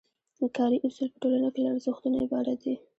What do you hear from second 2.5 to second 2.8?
دي.